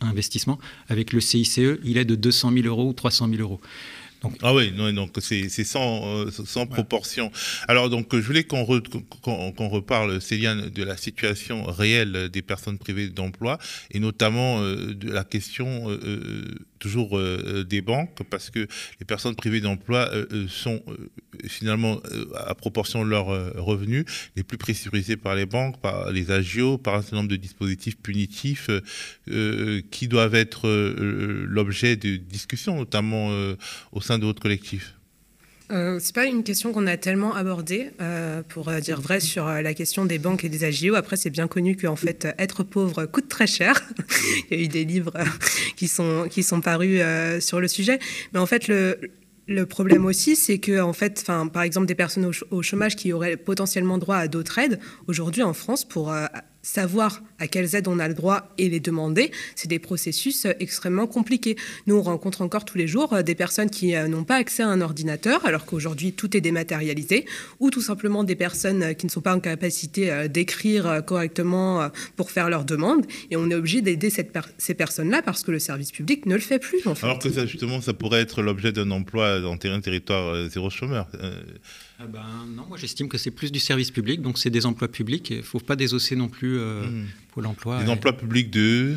[0.00, 0.58] investissement.
[0.88, 3.60] Avec le CICE, il est de 200 000 euros ou 300 000 euros
[4.42, 7.30] ah oui, non, donc c'est sans, euh, sans proportion.
[7.68, 13.58] Alors donc je voulais qu'on reparle, Céliane, de la situation réelle des personnes privées d'emploi
[13.92, 16.44] et notamment euh, de la question euh,
[16.78, 17.20] toujours
[17.68, 18.68] des banques parce que
[19.00, 20.08] les personnes privées d'emploi
[20.48, 20.80] sont
[21.48, 22.00] finalement
[22.36, 23.26] à proportion de leurs
[23.56, 24.04] revenus
[24.36, 27.96] les plus pressurisées par les banques, par les agios, par un certain nombre de dispositifs
[27.98, 28.70] punitifs
[29.90, 33.32] qui doivent être l'objet de discussions, notamment
[33.90, 34.94] au sein de votre collectif
[35.70, 39.46] euh, c'est pas une question qu'on a tellement abordée, euh, pour euh, dire vrai, sur
[39.46, 40.94] euh, la question des banques et des AGO.
[40.94, 43.82] Après, c'est bien connu qu'en fait, être pauvre coûte très cher.
[44.50, 45.12] Il y a eu des livres
[45.76, 47.02] qui sont, qui sont parus
[47.40, 47.98] sur le sujet.
[48.32, 48.98] Mais en fait, le,
[49.46, 53.36] le problème aussi, c'est que, en fait, par exemple, des personnes au, chômage qui auraient
[53.36, 56.14] potentiellement droit à d'autres aides, aujourd'hui en France, pour
[56.62, 60.52] savoir à quelles aides on a le droit et les demander, c'est des processus euh,
[60.60, 61.56] extrêmement compliqués.
[61.86, 64.62] Nous, on rencontre encore tous les jours euh, des personnes qui euh, n'ont pas accès
[64.62, 67.26] à un ordinateur, alors qu'aujourd'hui tout est dématérialisé,
[67.60, 72.48] ou tout simplement des personnes qui ne sont pas en capacité d'écrire correctement pour faire
[72.50, 76.34] leurs demandes, et on est obligé d'aider ces personnes-là parce que le service public ne
[76.34, 76.80] le fait plus.
[77.02, 81.08] Alors que ça, justement, ça pourrait être l'objet d'un emploi dans terrain territoire zéro chômeur.
[82.00, 84.86] Ah ben, non, moi j'estime que c'est plus du service public, donc c'est des emplois
[84.88, 85.30] publics.
[85.30, 87.06] Il ne faut pas désosser non plus euh, hmm.
[87.32, 87.82] pour l'emploi.
[87.82, 88.96] Des emplois publics de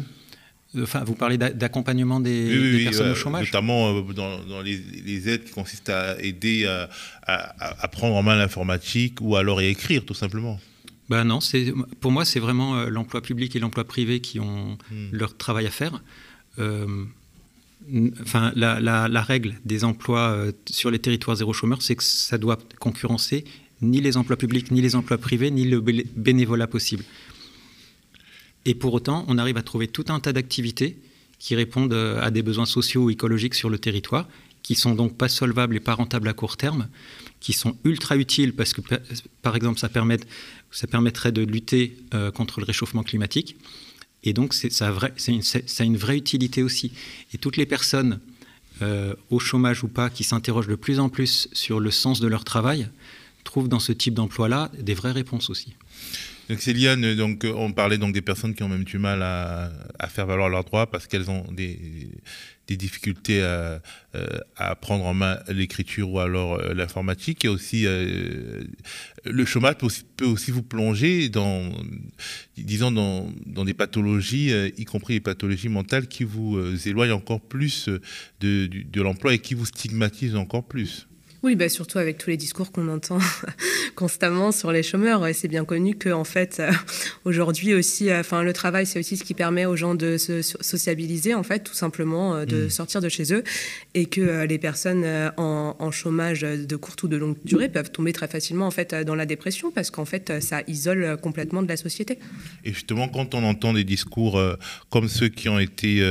[0.80, 5.90] Enfin, vous parlez d'accompagnement des, personnes au chômage Notamment euh, dans, les, aides qui consistent
[5.90, 6.66] à aider
[7.28, 10.62] à, prendre en main l'informatique ou alors à écrire, tout simplement.
[11.10, 11.40] Ben non,
[12.00, 15.10] pour moi, c'est vraiment euh, l'emploi public et l'emploi privé qui ont hmm.
[15.12, 16.02] leur travail à faire
[18.22, 22.58] enfin, la, règle des emplois euh, sur les territoires zéro chômeur, c'est que ça doit
[22.80, 23.46] concurrencer
[23.82, 27.04] ni les emplois publics, ni les emplois privés, ni le bénévolat possible.
[28.66, 30.98] Et pour autant, on arrive à trouver tout un tas d'activités
[31.40, 34.28] qui répondent euh, à des besoins sociaux ou écologiques sur le territoire,
[34.62, 36.88] qui sont donc pas solvables et pas rentables à court terme,
[37.40, 38.82] qui sont ultra utiles parce que,
[39.42, 40.18] par exemple, ça, permet,
[40.70, 43.56] ça permettrait de lutter euh, contre le réchauffement climatique
[44.24, 46.92] et donc, ça, a une vraie utilité aussi.
[47.34, 48.20] Et toutes les personnes,
[48.82, 52.28] euh, au chômage ou pas, qui s'interrogent de plus en plus sur le sens de
[52.28, 52.88] leur travail,
[53.44, 55.74] trouvent dans ce type d'emploi-là des vraies réponses aussi.
[56.50, 60.08] Donc Céliane, donc, on parlait donc des personnes qui ont même du mal à, à
[60.08, 61.80] faire valoir leurs droits parce qu'elles ont des,
[62.72, 63.82] des difficultés à,
[64.16, 67.46] euh, à, prendre en main l'écriture ou alors euh, l'informatique.
[67.46, 68.64] Et aussi, euh,
[69.26, 71.72] le chômage peut aussi, vous plonger dans,
[72.58, 77.90] disons, dans, dans des pathologies, y compris les pathologies mentales, qui vous éloignent encore plus
[78.40, 81.08] de, de l'emploi et qui vous stigmatisent encore plus.
[81.44, 83.18] Oui, bah surtout avec tous les discours qu'on entend
[83.96, 85.26] constamment sur les chômeurs.
[85.26, 86.72] Et c'est bien connu que, en fait, euh,
[87.26, 90.44] aujourd'hui aussi, euh, enfin, le travail, c'est aussi ce qui permet aux gens de se
[90.44, 92.70] sociabiliser, en fait, tout simplement, euh, de mm.
[92.70, 93.44] sortir de chez eux.
[93.96, 95.06] Et que les personnes
[95.38, 99.16] en, chômage de courte ou de longue durée peuvent tomber très facilement, en fait, dans
[99.16, 102.18] la dépression parce qu'en fait, ça isole complètement de la société.
[102.64, 104.42] Et justement, quand on entend des discours
[104.90, 106.02] comme ceux qui ont été,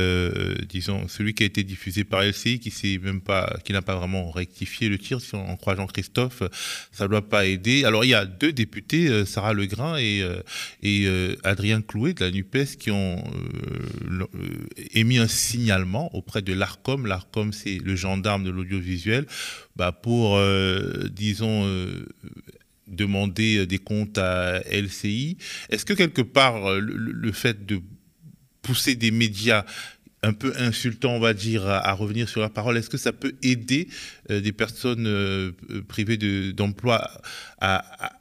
[0.69, 4.29] disons, celui qui a été diffusé par LCI, qui même pas, qui n'a pas vraiment
[4.29, 6.43] rectifié le tir, si on croit Jean-Christophe,
[6.91, 7.85] ça ne doit pas aider.
[7.85, 10.41] Alors il y a deux députés, euh, Sarah Legrain et, euh,
[10.81, 13.23] et euh, Adrien Clouet de la NUPES, qui ont
[14.93, 17.05] émis un signalement auprès de l'ARCOM.
[17.05, 19.25] L'ARCOM, c'est le gendarme de l'audiovisuel,
[19.75, 20.39] bah, pour,
[21.11, 21.67] disons,
[22.87, 25.37] demander des comptes à LCI.
[25.69, 27.81] Est-ce que quelque part, le fait de
[28.61, 29.65] pousser des médias
[30.23, 32.77] un peu insultant, on va dire, à, revenir sur la parole.
[32.77, 33.87] Est-ce que ça peut aider
[34.29, 35.51] euh, des personnes euh,
[35.87, 36.17] privées
[36.53, 37.09] d'emploi
[37.59, 38.13] à,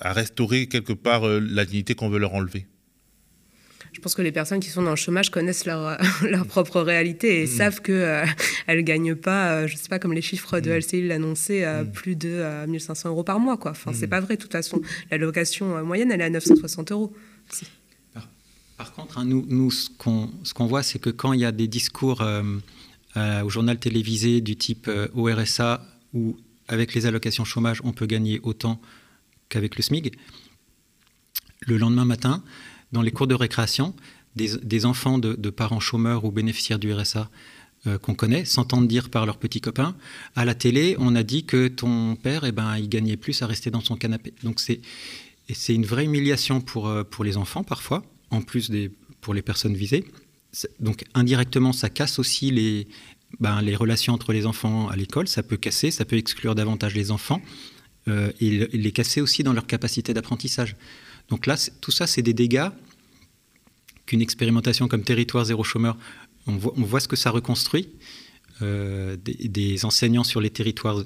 [0.00, 2.66] restaurer quelque part euh, la dignité qu'on veut leur enlever?
[3.92, 5.96] Je pense que les personnes qui sont dans le chômage connaissent leur,
[6.28, 7.46] leur propre réalité et mm.
[7.46, 8.26] savent qu'elles
[8.68, 10.76] ne gagnent pas, je ne sais pas, comme les chiffres de mm.
[10.78, 11.92] LCI l'annonçaient, mm.
[11.92, 13.56] plus de 1500 euros par mois.
[13.56, 13.70] Quoi.
[13.70, 14.82] Enfin, n'est pas vrai de toute façon.
[15.10, 17.14] La location moyenne, elle est à 960 euros.
[18.76, 22.22] Par contre, hein, nous, ce qu'on voit, c'est que quand il y a des discours
[22.22, 22.42] euh,
[23.16, 27.92] euh, au journal télévisé du type euh, au RSA, où avec les allocations chômage, on
[27.92, 28.80] peut gagner autant
[29.48, 30.16] qu'avec le SMIG,
[31.60, 32.42] le lendemain matin,
[32.92, 33.94] dans les cours de récréation,
[34.34, 37.30] des, enfants de, parents chômeurs ou bénéficiaires du RSA
[38.02, 39.94] qu'on connaît s'entendent dire par leurs petits copains
[40.34, 43.46] à la télé, on a dit que ton père, eh ben, il gagnait plus à
[43.46, 44.32] rester dans son canapé.
[44.42, 48.02] Donc c'est une vraie humiliation pour les enfants parfois
[48.34, 50.04] en plus des, pour les personnes visées.
[50.80, 52.86] Donc indirectement, ça casse aussi les,
[53.40, 55.28] ben, les relations entre les enfants à l'école.
[55.28, 57.40] Ça peut casser, ça peut exclure davantage les enfants
[58.08, 60.76] euh, et, les casser aussi dans leur capacité d'apprentissage.
[61.28, 62.68] Donc là, tout ça, c'est des dégâts
[64.06, 65.96] qu'une expérimentation comme Territoire zéro chômeur,
[66.46, 67.88] on voit, ce que ça reconstruit.
[68.62, 71.02] Euh, des, des, enseignants sur les territoires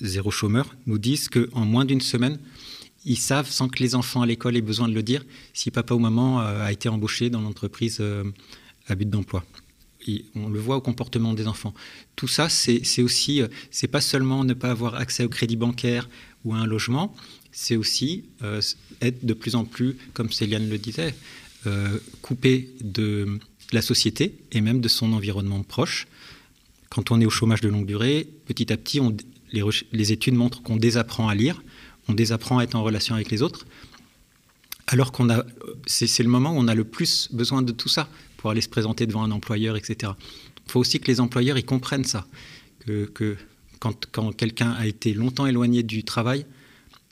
[0.00, 2.38] zéro chômeur nous disent qu'en moins d'une semaine,
[3.04, 5.94] ils savent, sans que les enfants à l'école aient besoin de le dire, si papa
[5.94, 8.24] ou maman euh, a été embauché dans l'entreprise euh,
[8.88, 9.44] à but d'emploi.
[10.34, 11.74] on le voit au comportement des enfants.
[12.16, 16.08] Tout ça, c'est aussi, euh, c'est pas seulement ne pas avoir accès au crédit bancaire
[16.44, 17.14] ou à un logement,
[17.52, 18.24] c'est aussi
[19.02, 21.14] être de plus en plus, comme Céliane le disait,
[22.22, 23.40] coupé de
[23.72, 26.06] la société et même de son environnement proche.
[26.88, 29.00] Quand on est au chômage de longue durée, petit à petit,
[29.52, 31.60] les études montrent qu'on désapprend à lire,
[32.10, 33.66] on désapprend à être en relation avec les autres,
[34.86, 35.44] alors qu'on a,
[35.86, 38.68] c'est le moment où on a le plus besoin de tout ça pour aller se
[38.68, 40.12] présenter devant un employeur, etc.
[40.66, 42.26] Il faut aussi que les employeurs y comprennent ça,
[42.84, 43.36] que,
[43.78, 46.44] quand, quand quelqu'un a été longtemps éloigné du travail,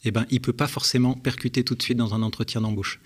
[0.04, 3.00] eh ben, il ne peut pas forcément percuter tout de suite dans un entretien d'embauche.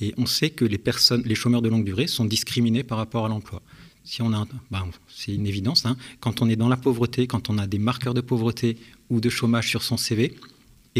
[0.00, 3.26] Et on sait que les personnes, les chômeurs de longue durée sont discriminés par rapport
[3.26, 3.62] à l'emploi.
[4.04, 5.84] Si on a, ben, c'est une évidence.
[5.84, 5.96] Hein.
[6.20, 8.78] quand on est dans la pauvreté, quand on a des marqueurs de pauvreté
[9.10, 10.34] ou de chômage sur son CV,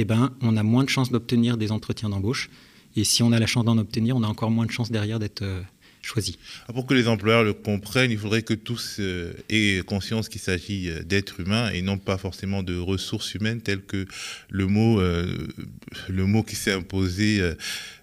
[0.01, 2.51] eh ben, on a moins de chances d'obtenir des entretiens d'embauche.
[2.96, 5.19] Et si on a la chance d'en obtenir, on a encore moins de chances derrière
[5.19, 5.61] d'être euh,
[6.03, 6.38] choisi.
[6.69, 10.40] Ah, pour que les employeurs le comprennent, il faudrait que tous euh, aient conscience qu'il
[10.40, 14.07] s'agit euh, d'êtres humains et non pas forcément de ressources humaines telles que
[14.51, 17.42] le mot, le mot qui s'est imposé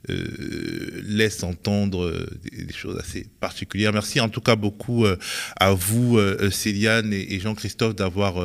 [0.10, 3.92] euh, laisse entendre euh, des, choses assez particulières.
[3.92, 5.18] Merci en tout cas beaucoup euh,
[5.56, 6.20] à vous,
[6.52, 8.36] Céliane et, Jean-Christophe, d'avoir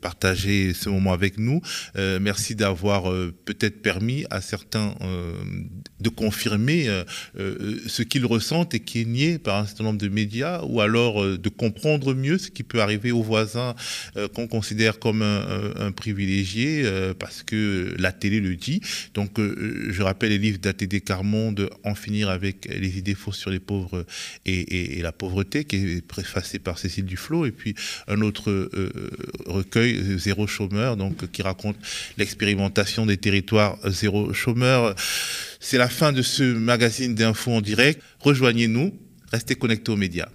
[0.00, 1.60] partagé ce moment avec nous.
[2.20, 3.04] merci d'avoir
[3.44, 4.94] peut-être permis à certains
[6.00, 6.88] de confirmer
[7.34, 11.48] ce qu'ils ressentent et qui nié par un certain nombre de médias, ou alors de
[11.48, 13.74] comprendre mieux ce qui peut arriver aux voisins
[14.34, 16.84] qu'on considère comme un, privilégié,
[17.18, 18.80] parce que la télé le dit.
[19.14, 23.60] Donc, je rappelle les livres d'ATD Carmonde, En finir avec les idées fausses sur les
[23.60, 24.04] pauvres
[24.44, 27.74] et, la pauvreté, qui est préfacé par Cécile Duflot, et puis
[28.08, 28.90] un autre euh,
[29.46, 31.76] recueil, Zéro chômeur, donc, qui raconte
[32.18, 34.94] l'expérimentation des territoires zéro chômeur.
[35.60, 38.02] C'est la fin de ce magazine d'infos en direct.
[38.20, 38.98] Rejoignez-nous,
[39.30, 40.28] restez connectés aux médias.